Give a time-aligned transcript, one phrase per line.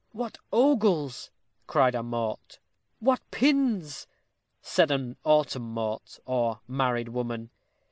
[0.13, 1.29] "What ogles!"
[1.67, 2.57] cried a mort.
[2.97, 4.07] "What pins!"
[4.59, 7.51] said an autem mort, or married woman.